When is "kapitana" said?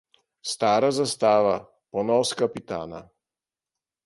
2.43-3.07